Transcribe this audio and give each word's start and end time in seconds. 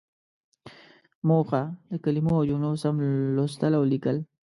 موخه: 1.27 1.63
د 1.91 1.93
کلمو 2.03 2.33
او 2.39 2.47
جملو 2.49 2.71
سم 2.83 2.95
لوستل 3.35 3.71
او 3.79 3.83
ليکل. 3.91 4.17